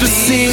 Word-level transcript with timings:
the 0.00 0.06
deepest 0.06 0.49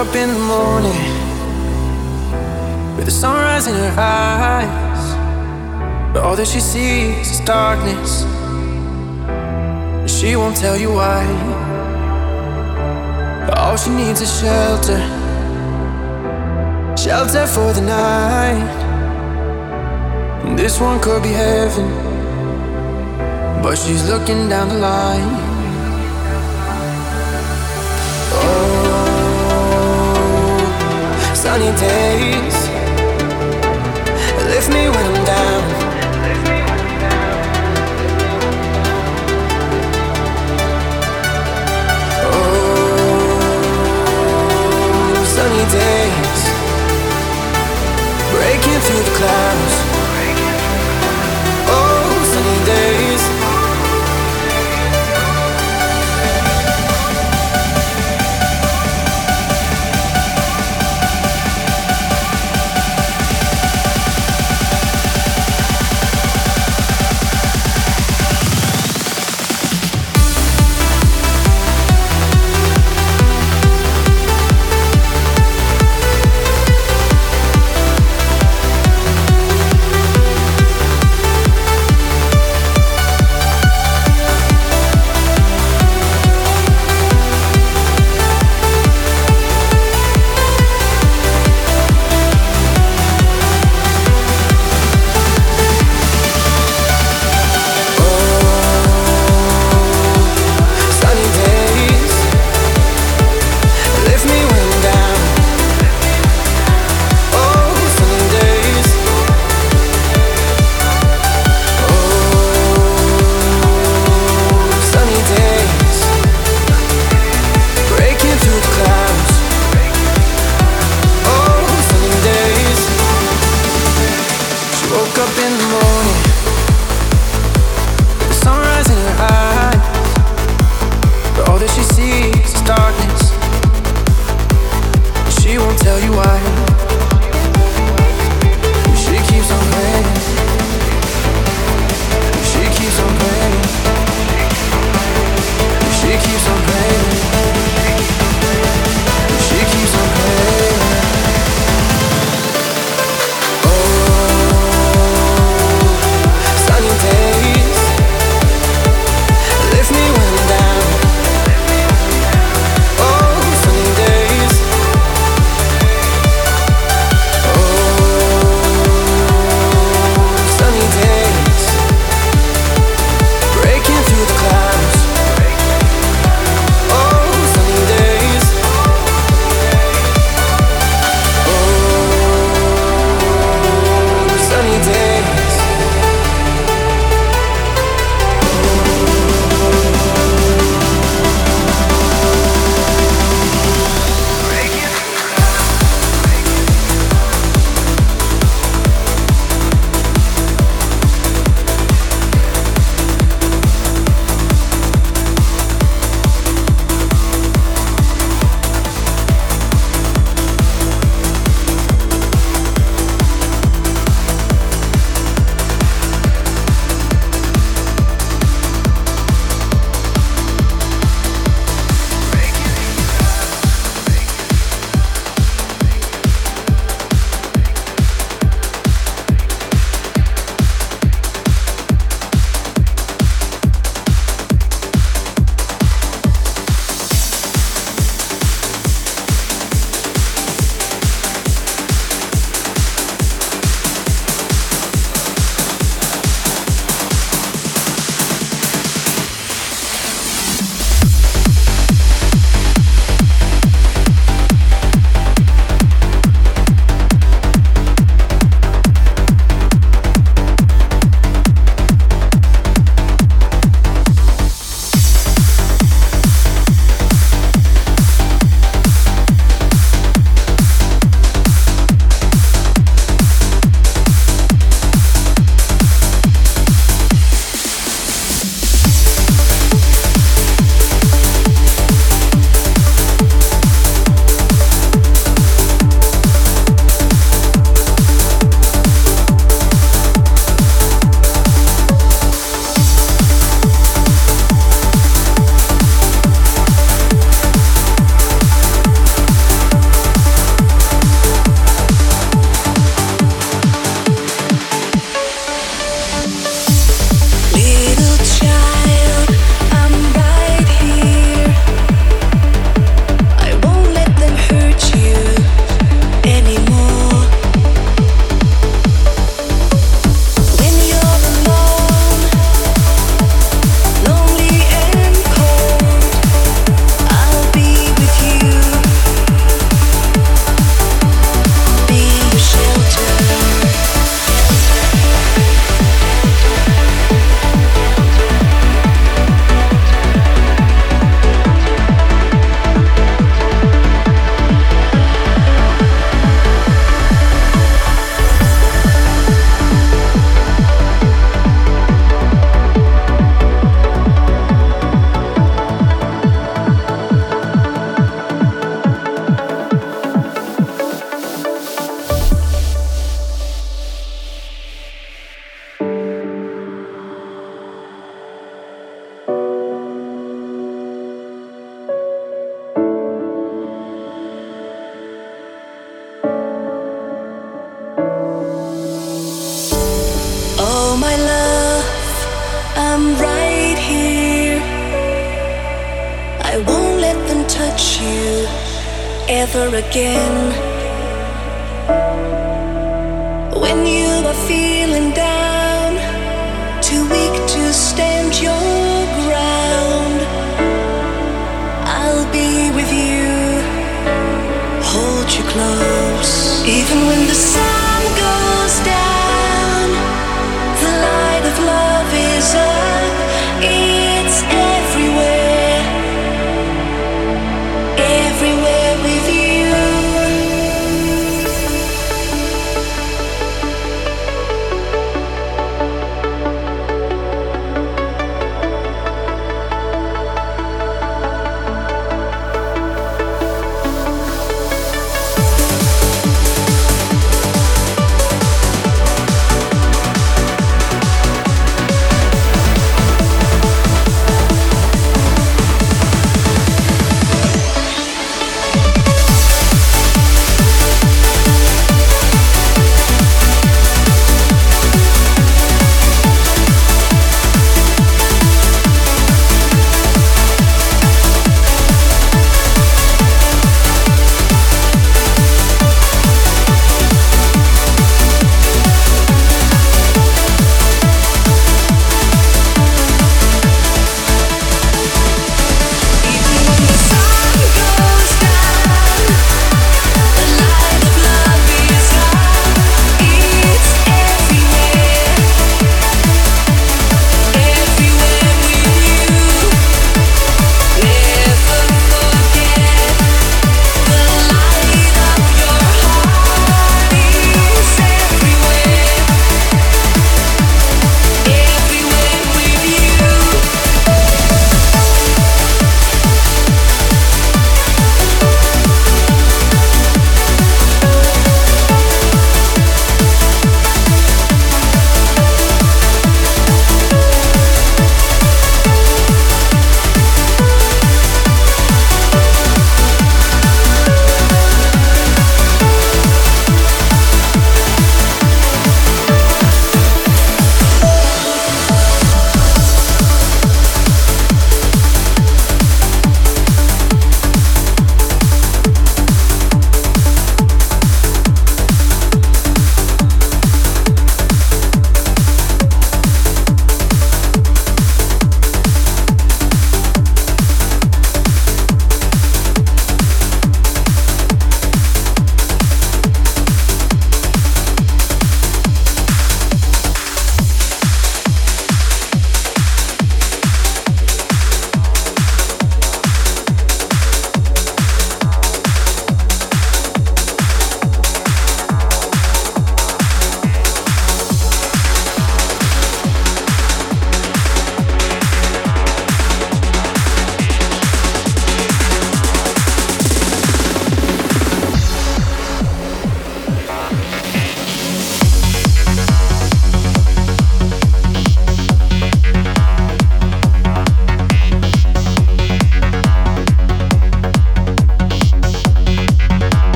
up 0.00 0.16
in 0.16 0.30
the 0.30 0.49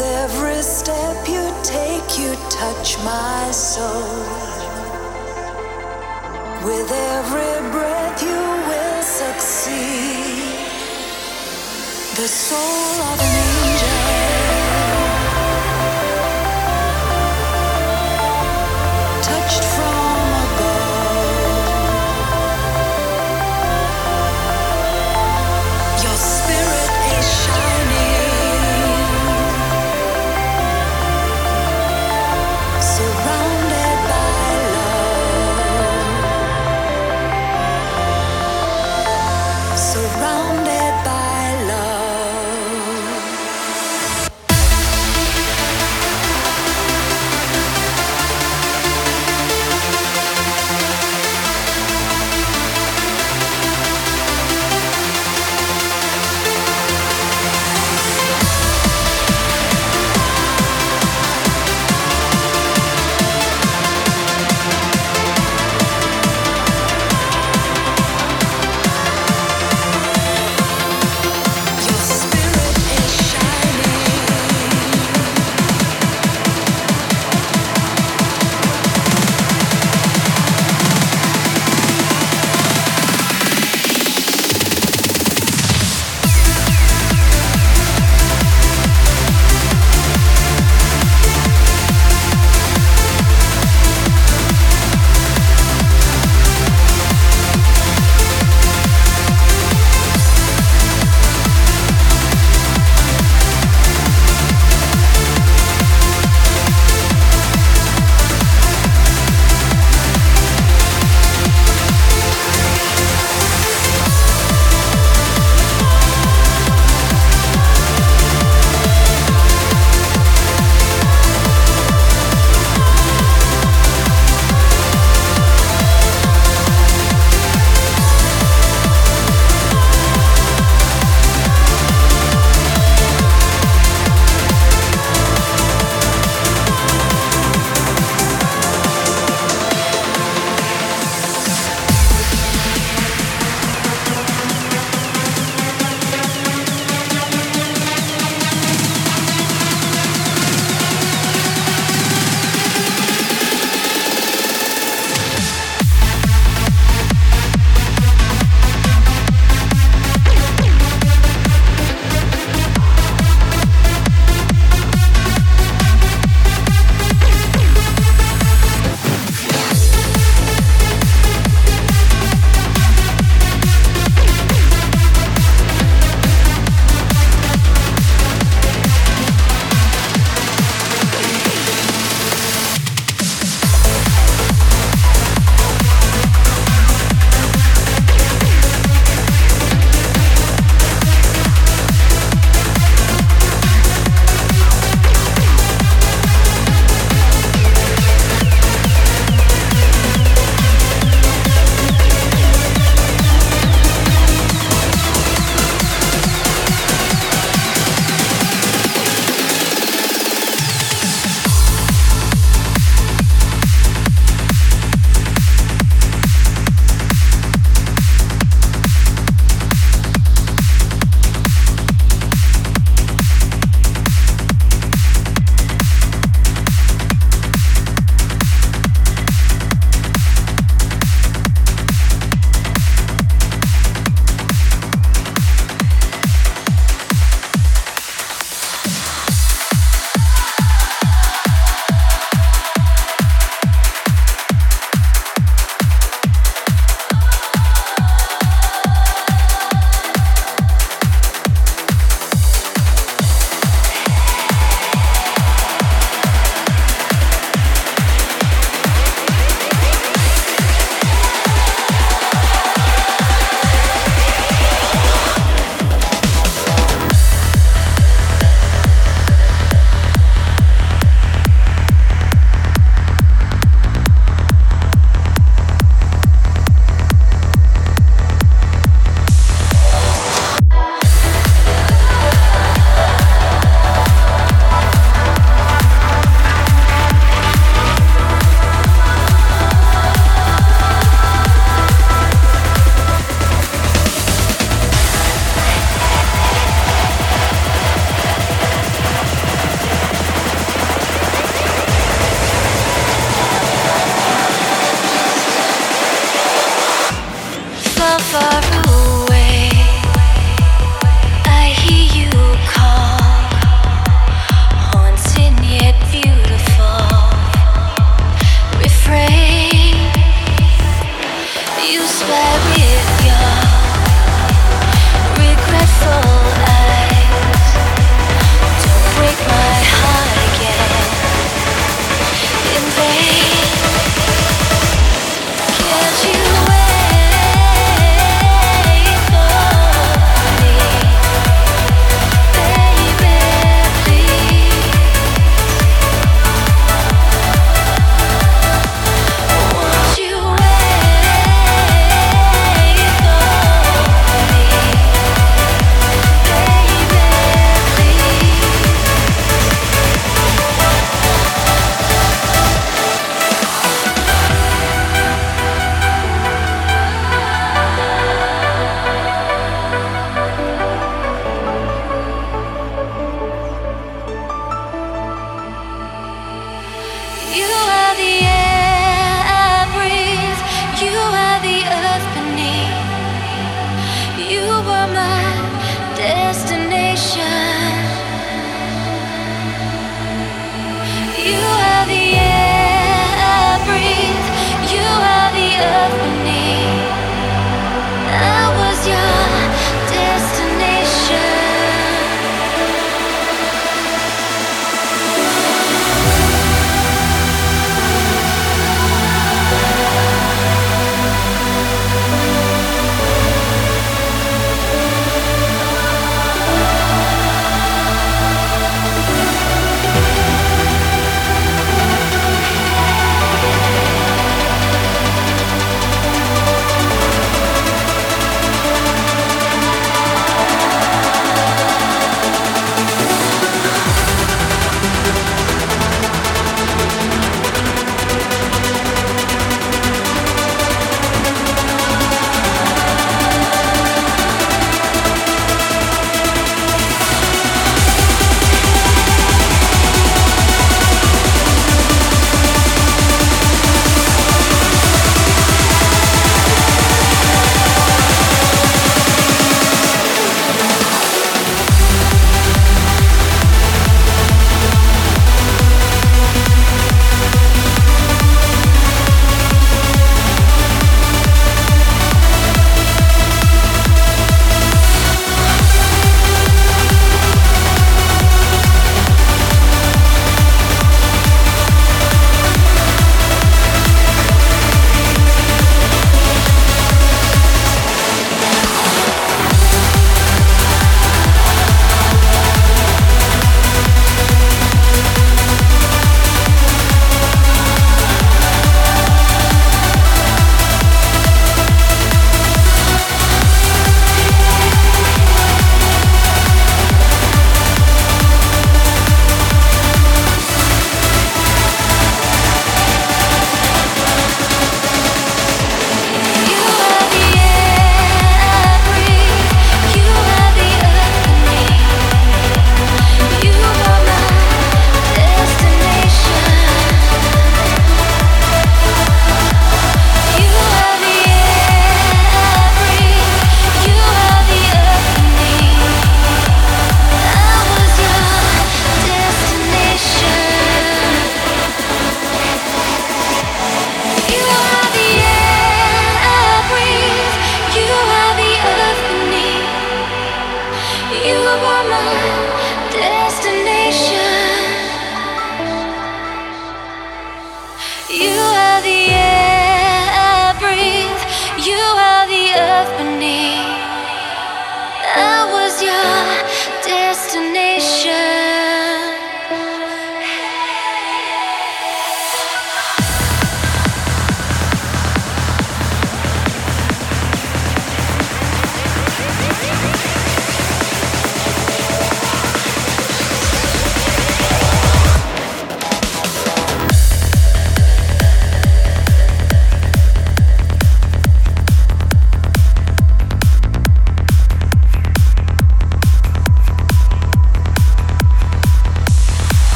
With 0.00 0.08
every 0.16 0.62
step 0.62 1.28
you 1.28 1.52
take, 1.62 2.18
you 2.18 2.34
touch 2.48 2.96
my 3.04 3.50
soul. 3.50 4.24
With 6.64 6.90
every 6.90 7.70
breath, 7.70 8.22
you 8.22 8.40
will 8.70 9.02
succeed. 9.02 10.56
The 12.16 12.28
soul 12.28 13.02
of 13.12 13.18
me. 13.18 13.49